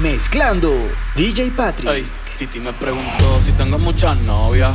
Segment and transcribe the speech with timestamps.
[0.00, 0.72] Mezclando
[1.16, 1.90] DJ Patrick.
[1.90, 2.06] Ey,
[2.38, 4.72] Titi me preguntó si tengo muchas novias.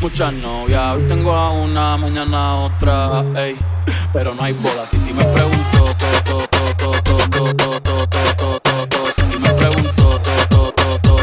[0.00, 0.96] Muchas novias.
[0.96, 3.24] Hoy tengo a una, mañana a otra.
[3.36, 3.56] Ey,
[4.12, 4.86] pero no hay boda.
[4.90, 5.84] Titi me preguntó.
[5.84, 5.86] To,
[6.24, 9.12] to, to, to, to, to, to, to.
[9.14, 10.18] Titi me preguntó.
[10.18, 11.22] To, to, to.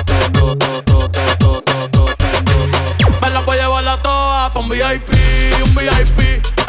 [3.21, 5.09] Me la voy llevar a pa' un VIP,
[5.66, 6.20] un VIP.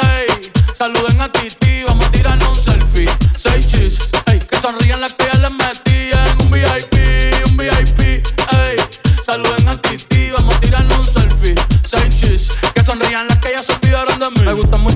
[0.01, 3.09] Ey, saluden a Titi, vamos a tirarnos un selfie.
[3.39, 5.51] Seis chis, ey, que sonrían las que ya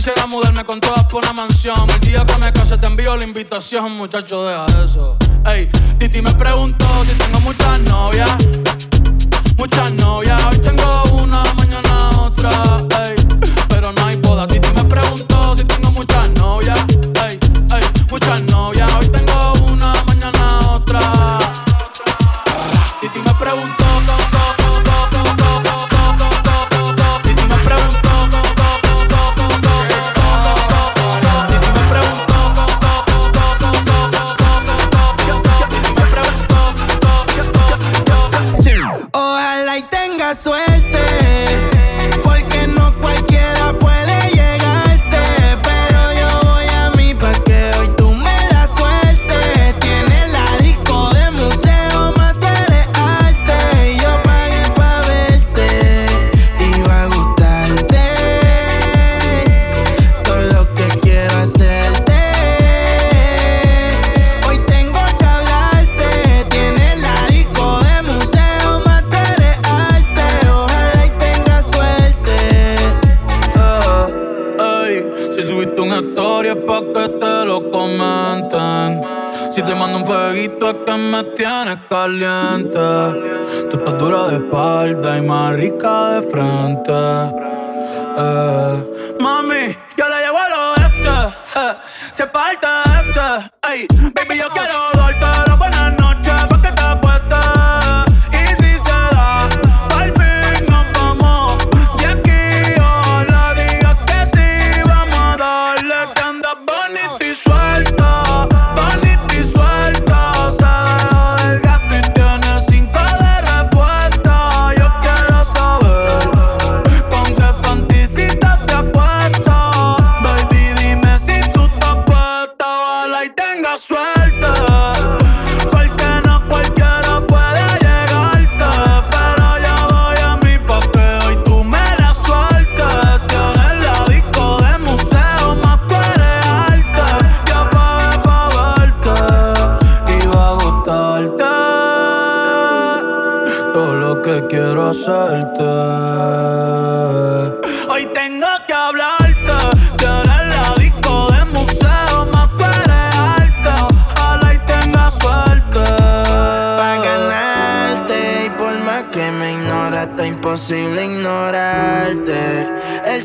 [0.00, 1.76] Quisiera mudarme con todas por una mansión.
[1.90, 5.18] El día que me case te envío la invitación, muchacho, deja eso.
[5.44, 5.66] Ey,
[5.98, 8.30] Titi me preguntó si tengo muchas novias.
[9.58, 12.50] Muchas novias, hoy tengo una, mañana otra.
[13.04, 13.14] Ey,
[13.68, 14.46] pero no hay boda.
[14.46, 16.80] Titi me preguntó si tengo muchas novias.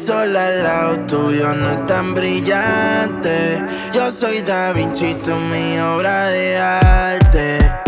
[0.06, 3.58] El sol al lado tuyo no es tan brillante.
[3.92, 7.85] Yo soy Da Vinci, tú mi obra de arte.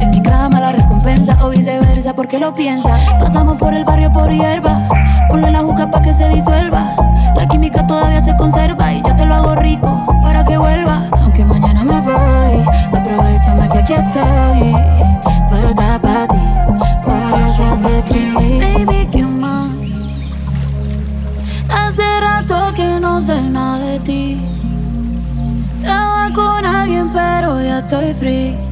[0.00, 2.98] En mi cama la recompensa o viceversa, porque lo piensa.
[3.18, 4.88] Pasamos por el barrio por hierba.
[5.28, 6.94] Ponle la juca pa' que se disuelva.
[7.36, 11.02] La química todavía se conserva y yo te lo hago rico para que vuelva.
[11.12, 14.74] Aunque mañana me voy, aprovechame que aquí estoy.
[15.48, 16.38] Puedo para ti,
[17.04, 18.86] por eso te escribí.
[18.86, 19.70] Baby, ¿qué más?
[21.68, 24.40] Hace rato que no sé nada de ti.
[25.80, 28.69] Estaba con alguien, pero ya estoy free.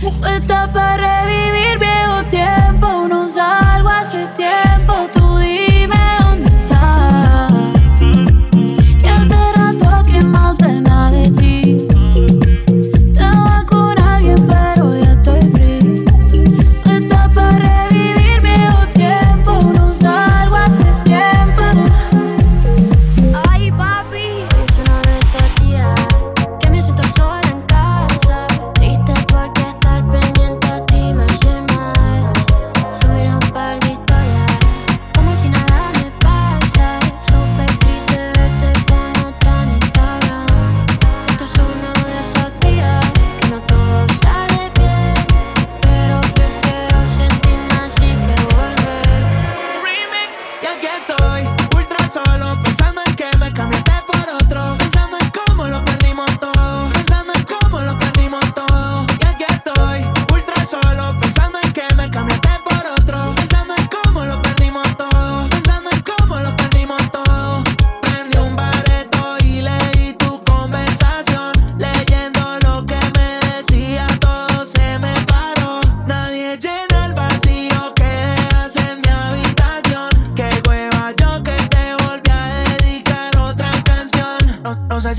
[0.00, 5.15] Tú para revivir viejo tiempo, no salgo hace tiempo.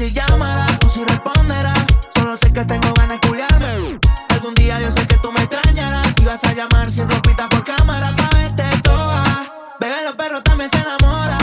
[0.07, 1.73] si llamará o si responderá.
[2.15, 3.99] Solo sé que tengo ganas de culiarme.
[4.29, 6.13] Algún día yo sé que tú me extrañarás.
[6.21, 9.23] Y vas a llamar sin ropita por cámara pa' verte toda.
[9.79, 11.36] Bebé, los perros también se enamoran.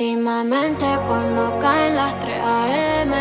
[0.00, 3.12] Últimamente cuando caen las 3 AM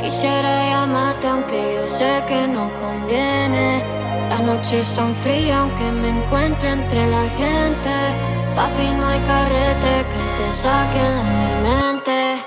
[0.00, 3.82] Quisiera llamarte aunque yo sé que no conviene.
[4.28, 7.90] Las noches son frías aunque me encuentro entre la gente.
[8.54, 12.44] Papi no hay carrete que te saquen de mi mente.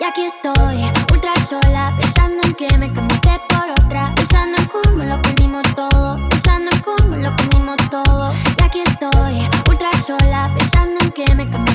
[0.00, 4.12] Y aquí estoy, ultra sola Pensando en que me cambiaste por otra.
[4.16, 8.32] Pensando en cómo lo perdimos todo Pensando en cómo lo perdimos todo.
[8.58, 11.73] Y aquí estoy, ultra sola Pensando en que me cambiaste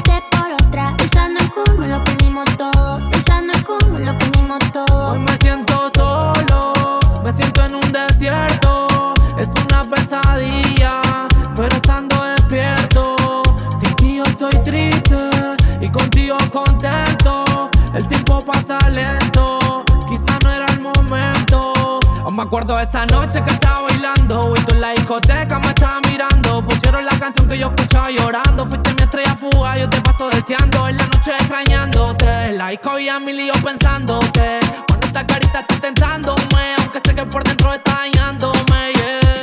[22.49, 24.53] acuerdo de esa noche que estaba bailando.
[24.57, 26.63] Y tú en la discoteca me estabas mirando.
[26.63, 28.65] Pusieron la canción que yo escuchaba llorando.
[28.65, 30.87] Fuiste mi estrella fuga, yo te paso deseando.
[30.87, 32.53] En la noche extrañándote.
[32.53, 34.59] La disco y a mi lío pensándote.
[34.87, 36.75] Cuando esa carita está tentándome.
[36.79, 38.93] Aunque sé que por dentro está dañándome.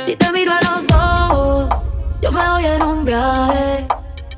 [0.03, 1.69] Si te miro a los ojos,
[2.21, 3.87] yo me voy en un viaje.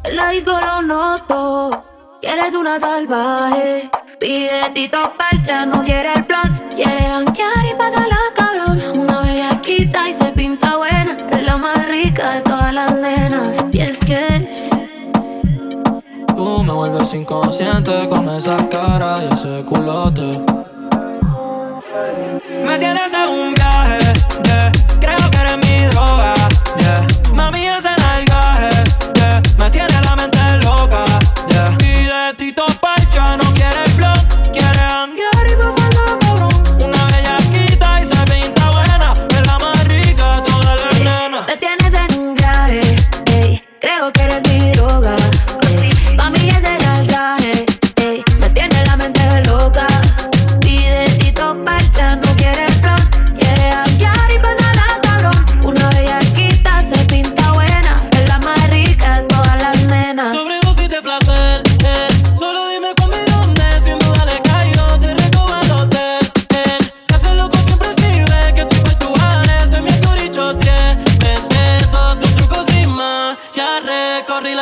[0.04, 1.89] En la disco lo noto
[2.22, 3.90] que eres una salvaje.
[4.20, 6.70] Pide Tito Percha, no quiere el plan.
[6.76, 8.82] Quiere anquear y la cabrón.
[9.00, 11.18] Una bellaquita y se pinta buena.
[11.32, 13.64] Es la más rica de todas las nenas.
[13.72, 14.70] Y es que
[16.36, 20.40] Tú me vuelves inconsciente con esa cara y ese culote.
[22.66, 24.00] Me tienes en un viaje,
[25.02, 26.34] creo que eres mi droga,
[26.78, 27.08] yeah.
[27.34, 27.99] Mami, ese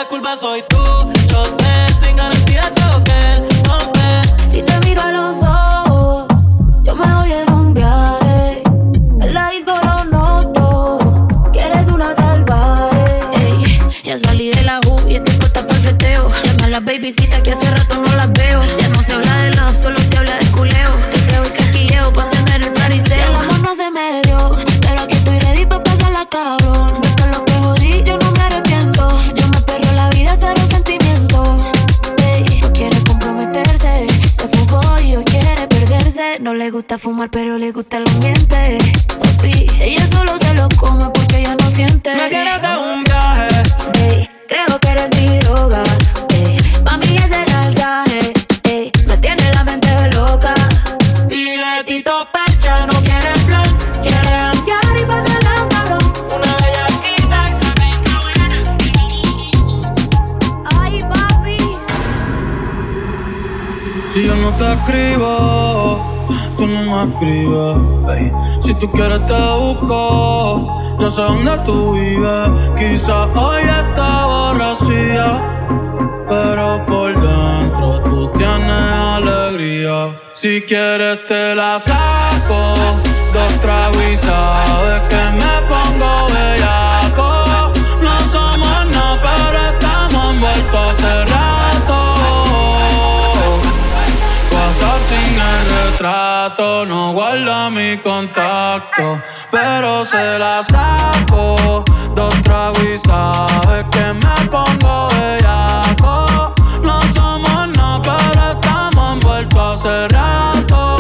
[0.08, 0.78] la curva, soy tú.
[1.28, 1.67] Si
[36.98, 38.78] gusta fumar, pero le gusta el ambiente.
[39.08, 42.16] Papi, ella solo se lo come porque ella no siente.
[42.16, 43.48] Me tienes en un viaje.
[44.02, 45.84] Ey, creo que eres mi droga.
[46.30, 48.34] Ey, mami, ese saltaje.
[48.64, 50.54] Ey, me tiene la mente loca.
[51.30, 53.70] Pide Tito Percha, no quiere el plan,
[54.02, 56.14] quiere ampliar y pasarla cabrón.
[56.36, 58.58] Una bellaquita y se pinta buena.
[60.82, 61.58] Ay, papi.
[64.12, 65.57] Si yo no te escribo,
[66.68, 68.34] no me escribes.
[68.64, 72.50] Si tú quieres te busco, yo sé dónde tú vives.
[72.78, 75.28] Quizás hoy está borracía,
[76.28, 80.20] pero por dentro tú tienes alegría.
[80.34, 82.60] Si quieres te la saco,
[83.34, 87.30] dos tragos y sabes que me pongo bellaco.
[88.02, 91.37] No somos nada, pero estamos envueltos
[96.00, 99.20] el retrato, no guarda mi contacto,
[99.52, 101.84] pero se la saco.
[102.16, 106.54] Dos tragos y sabes que me pongo bellaco.
[106.84, 110.98] No somos nada, pero estamos envueltos hace rato.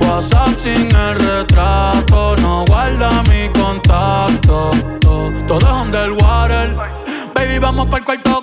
[0.00, 4.70] WhatsApp sin el retrato, no guarda mi contacto.
[5.00, 6.76] To- Todo es underwater.
[7.34, 8.42] Baby, vamos para el cuarto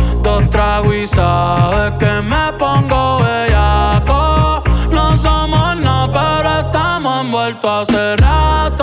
[0.23, 4.61] Dos tragos y sabes que me pongo bellaco.
[4.91, 8.81] No somos nada, pero estamos envueltos hace rato.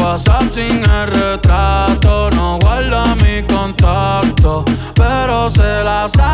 [0.00, 4.64] WhatsApp sin el retrato, no guarda mi contacto,
[4.94, 6.25] pero se la saco.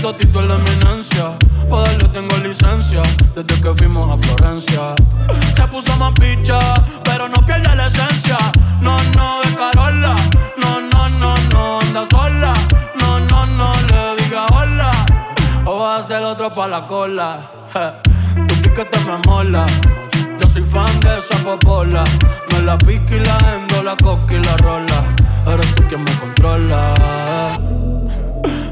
[0.00, 1.32] Totito es la eminencia.
[1.68, 3.02] Pa' tengo licencia
[3.34, 4.94] desde que fuimos a Florencia.
[5.56, 6.58] Se puso más picha,
[7.04, 8.38] pero no pierde la esencia.
[8.80, 10.14] No, no, de Carola.
[10.56, 12.54] No, no, no, no, anda sola.
[12.98, 14.90] No, no, no, le diga hola.
[15.64, 17.40] O va a ser otro pa' la cola.
[18.46, 19.66] Tu piquete me mola.
[20.40, 22.04] Yo soy fan de esa popola.
[22.52, 25.04] Me la pique y la endo, la coca y la rola.
[25.46, 26.94] Eres tú quien me controla.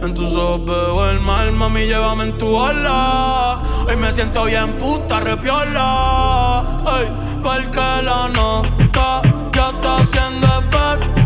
[0.06, 3.58] En tus ojos veo el mal, mami, llévame en tu ola.
[3.88, 6.60] Hoy me siento bien puta, repiola.
[6.86, 7.10] Ay,
[7.42, 9.20] porque la nota
[9.52, 11.25] ya está haciendo efecto.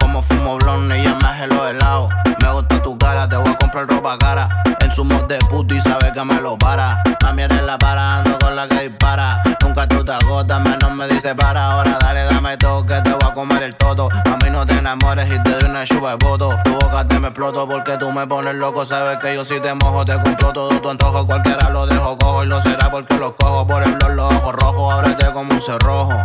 [0.11, 2.09] Como fumo blonde y ya me lo helado.
[2.41, 4.49] Me gusta tu cara, te voy a comprar ropa cara.
[4.81, 7.01] En su mod de puto y sabe que me lo para.
[7.21, 9.41] Mami eres la para, ando con la que dispara.
[9.61, 11.71] Nunca tú te agotas, menos me dice para.
[11.71, 14.09] Ahora dale, dame todo que te voy a comer el toto.
[14.25, 16.59] Mami no te enamores y te doy una chupa de voto.
[16.65, 18.85] Tu boca te me exploto porque tú me pones loco.
[18.85, 21.25] Sabes que yo si te mojo te compro todo tu antojo.
[21.25, 23.65] Cualquiera lo dejo cojo y lo será porque lo cojo.
[23.65, 26.21] Por el blog los ojos rojos, ábrete como un cerrojo.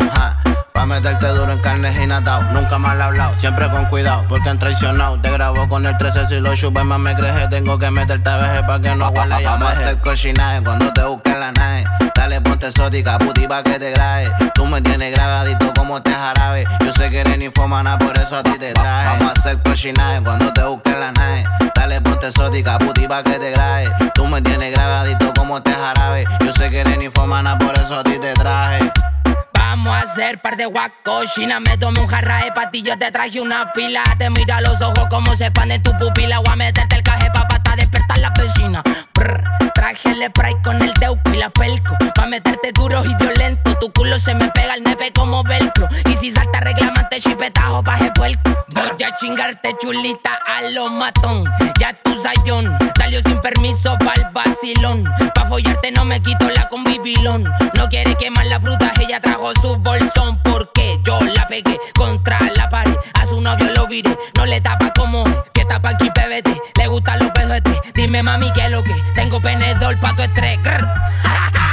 [0.76, 2.42] Pa' meterte duro en carnes y natao.
[2.52, 5.18] Nunca mal hablado, siempre con cuidado, porque han traicionado.
[5.22, 7.48] Te grabo con el 13 si lo chupes más me creje.
[7.48, 11.02] Tengo que meterte a veces pa' que no huela Vamos a hacer cochinaje cuando te
[11.02, 11.86] busquen la nave.
[12.14, 14.30] Dale, ponte exótica, puti pa' que te grabe.
[14.54, 16.66] Tú me tienes grabadito como te jarabe.
[16.84, 19.18] Yo sé que eres infomana, por eso a ti te traje.
[19.18, 21.44] Vamos a hacer cochinaje cuando te busquen la nave.
[21.74, 23.90] Dale, ponte exótica, puti pa' que te grabe.
[24.12, 26.26] Tú me tienes grabadito como te jarabe.
[26.44, 28.92] Yo sé que eres infomana, por eso a ti te traje.
[29.68, 31.58] Vamos a hacer par de guacochina.
[31.58, 34.04] Me tomé un jarra de patillo, te traje una pila.
[34.16, 36.38] Te mira los ojos como se expanden tu pupila.
[36.38, 38.80] Voy a meterte el caje pa' hasta despertar la vecina.
[39.12, 39.42] Brr,
[39.74, 41.96] traje el spray con el teuco y la pelco.
[42.14, 43.65] Pa' meterte duro y violento.
[43.80, 45.88] Tu culo se me pega al nepe como velcro.
[46.08, 48.50] Y si salta reclamante chipetajo pa' puerco.
[48.68, 51.44] Voy a chingarte chulita a lo matón.
[51.78, 55.04] Ya tu sayón salió sin permiso pa'l vacilón.
[55.34, 57.44] Pa' follarte no me quito la convivilón.
[57.74, 60.40] No quiere quemar la fruta, ella trajo su bolsón.
[60.42, 62.96] Porque yo la pegué contra la pared.
[63.14, 66.78] A su novio lo viré, no le tapa como que tapa aquí PBT.
[66.78, 67.74] Le gustan los pedotes.
[67.94, 70.58] Dime mami que es lo que tengo penedor pa' tu estrés.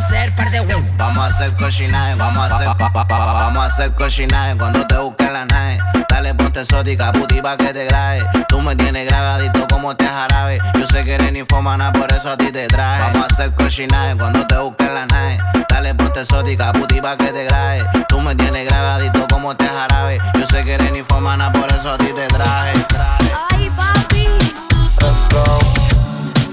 [0.00, 0.84] Vamos a hacer par de huevos.
[0.96, 4.56] Vamos a hacer cochinaje, vamos a hacer pa, pa, pa, pa, vamos a hacer cochinaje
[4.56, 5.78] cuando te busque la nave.
[6.08, 8.24] Dale ponte exótica, puti pa' que te grabe.
[8.48, 10.58] Tú me tienes grabadito como te jarabe.
[10.78, 13.12] Yo sé que eres infomana, por eso a ti te traje.
[13.12, 15.38] Vamos a hacer cochinaje cuando te busque la nave.
[15.68, 17.84] Dale ponte exótica, puti pa' que te grabe.
[18.08, 20.18] Tú me tienes grabadito como te jarabe.
[20.38, 22.78] Yo sé que eres infomana, por eso a ti te traje.
[22.88, 23.32] traje.
[23.52, 24.26] Ay, papi.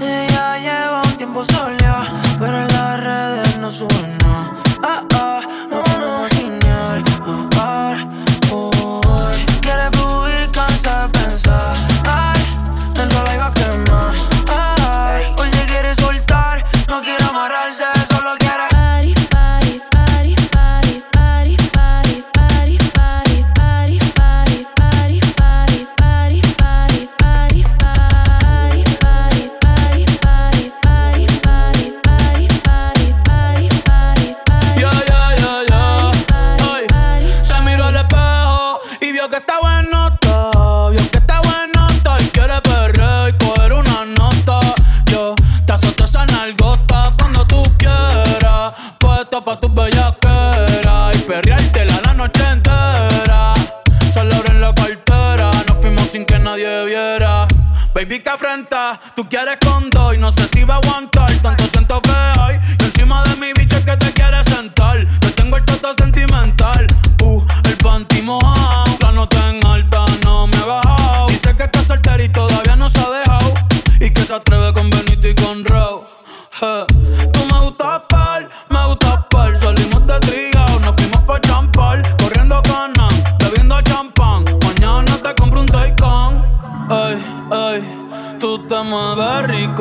[0.02, 1.77] Ella lleva un tiempo sola,
[3.70, 4.07] no.
[59.14, 59.48] tu get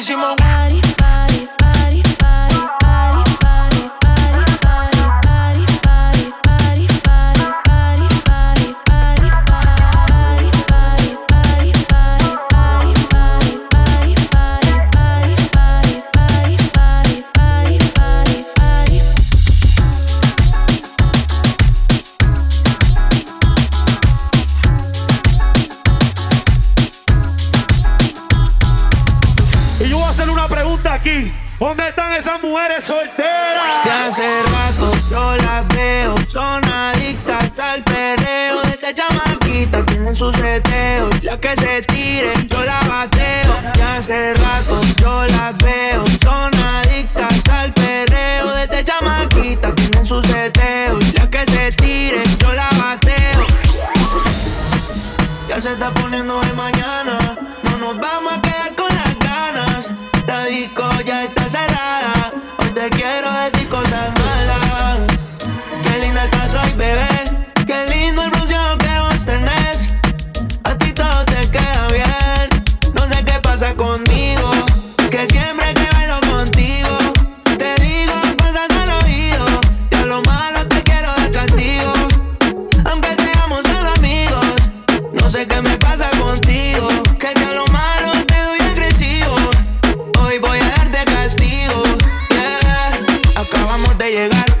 [0.00, 0.49] Benjamin
[36.30, 38.62] son adictas al perreo.
[38.62, 41.10] Desde chamaquitas tienen su seteo.
[41.22, 42.79] La que se tiren, yo la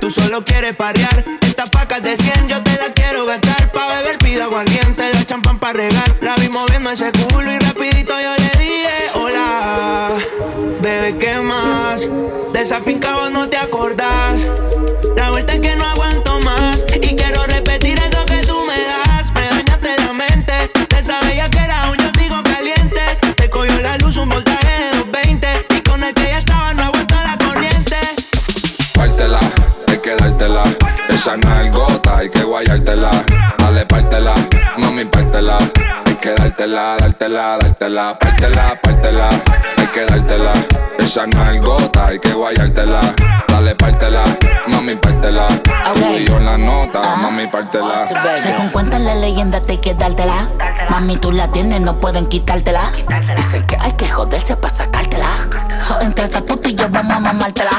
[0.00, 1.24] tú solo quieres parear.
[1.42, 3.70] Estas pacas de 100 yo te las quiero gastar.
[3.72, 6.16] Pa' beber pido aguardiente, la champán pa' regar.
[6.20, 10.10] La vi moviendo ese culo y rapidito yo le dije hola.
[10.80, 12.08] Bebé, ¿qué más?
[12.52, 12.80] De esa
[13.32, 13.56] no te
[37.20, 38.18] dártela, dártela, dártela.
[38.18, 39.28] Pártela, pártela,
[39.76, 40.52] hay que dártela.
[40.98, 43.00] Esa nalgota, hay que guayártela.
[43.46, 44.24] Dale, pártela,
[44.68, 45.48] mami, pártela.
[45.94, 48.06] Tú y yo en la nota, mami, pártela.
[48.36, 50.48] Según cuentan la leyenda, te hay que dártela.
[50.88, 52.90] Mami, tú la tienes, no pueden quitártela.
[53.36, 55.28] Dicen que hay que joderse para sacártela.
[55.82, 57.70] So, entre esa puta y yo vamos a mamártela.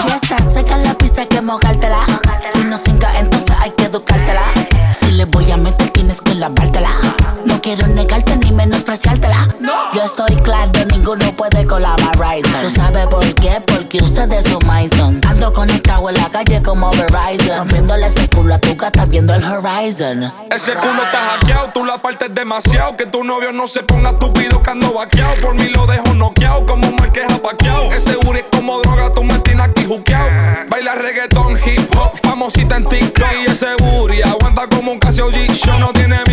[0.00, 1.73] Si estás seca en la pista, hay que mojártela.
[9.94, 12.60] Yo estoy claro, ninguno puede con la Verizon.
[12.62, 13.62] ¿Tú sabes por qué?
[13.64, 15.20] Porque ustedes son Mason.
[15.24, 17.58] Ando conectado en la calle como Verizon.
[17.58, 20.32] Rompiéndole ese culo a tu gata viendo el horizon.
[20.50, 22.96] Ese culo está hackeado, tú la partes demasiado.
[22.96, 25.34] Que tu novio no se ponga estúpido que ando vaqueado.
[25.40, 27.92] Por mí lo dejo noqueado como un marqués apaqueado.
[27.92, 30.28] Ese booty es como droga, tú me tienes aquí juqueado.
[30.70, 33.28] Baila reggaetón, hip hop, famosita en TikTok.
[33.46, 35.52] Y ese booty aguanta como un Casio G.
[35.52, 36.23] Yo no tiene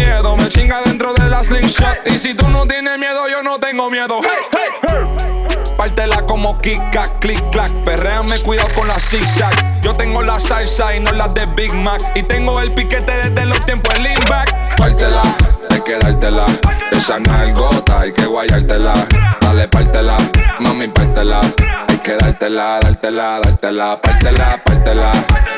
[2.05, 4.19] Y si tú no tienes miedo, yo no tengo miedo.
[4.21, 5.75] Hey, hey.
[5.77, 7.71] Pártela como kika, click, clack.
[7.85, 9.79] Perréame, cuidado con la zigzag.
[9.81, 12.01] Yo tengo la salsa y no la de Big Mac.
[12.15, 14.75] Y tengo el piquete desde los tiempos de lean back.
[14.75, 15.23] Pártela,
[15.69, 16.45] hay que dártela.
[16.91, 18.93] Esa nalgota, hay que guayártela.
[19.39, 20.17] Dale, pártela,
[20.59, 21.41] mami, pártela.
[21.87, 24.01] Hay que dártela, dártela, dártela.
[24.01, 25.11] Pártela, pártela,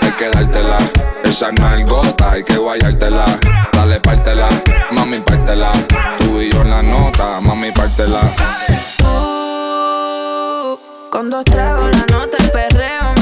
[0.04, 0.78] hay que dártela.
[1.24, 3.26] Esa no es gota, hay que guayártela.
[3.72, 4.50] Dale, pártela,
[4.92, 5.72] mami, pártela.
[6.20, 8.22] Tú y yo en la nota, mami, pártela.
[11.10, 13.13] Con dos tragos la nota, el perreo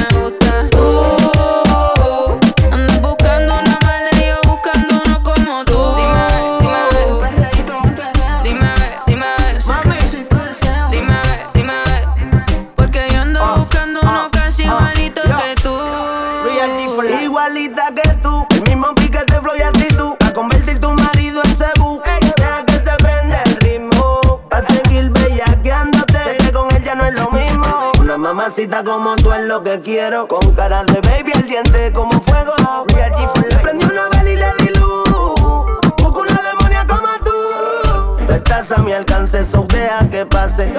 [28.42, 30.28] Mamacita como tú es lo que quiero.
[30.28, 32.54] Con cara de baby al diente como fuego.
[32.88, 33.60] Real G for life.
[33.62, 35.04] Prendí una vela y le di luz.
[35.98, 38.34] Busco una demonia como tú.
[38.34, 40.72] Estás a mi alcance, so que pase.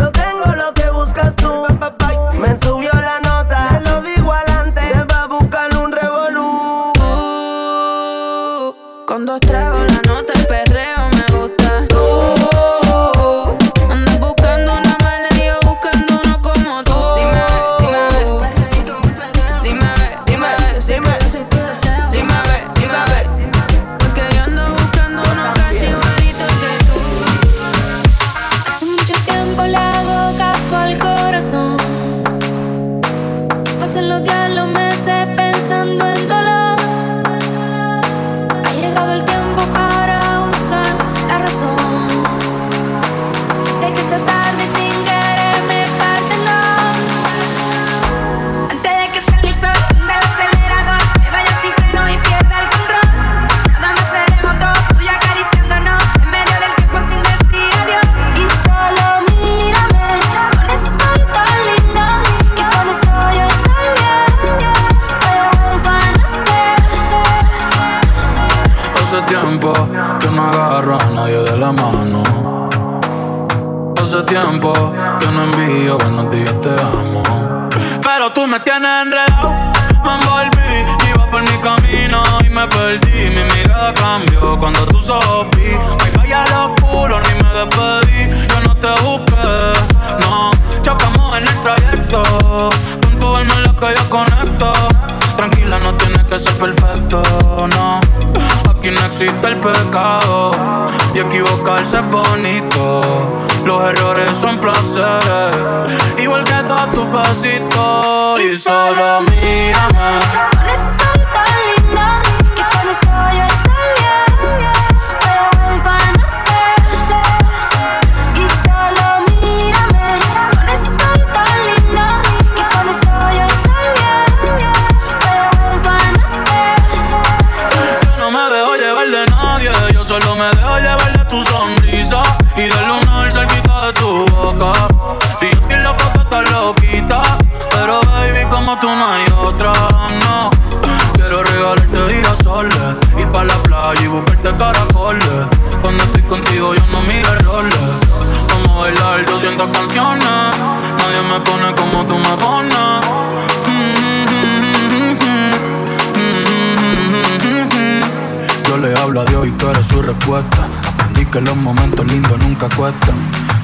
[161.32, 163.16] que los momentos lindos nunca cuestan.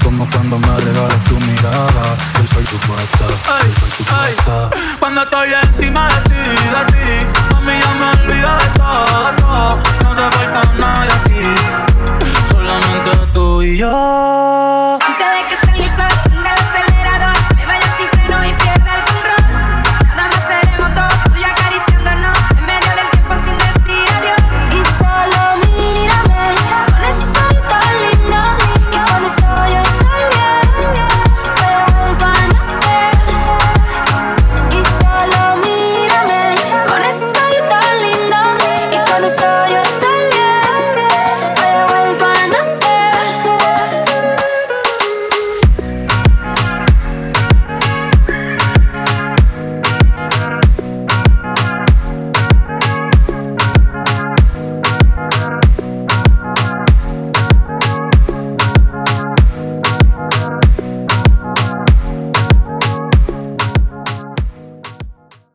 [0.02, 3.26] Como cuando me regalas tu mirada, el sol supuesta,
[3.62, 4.70] el sol supuesta.
[4.98, 8.07] Cuando estoy encima de ti, de ti, a mí ya me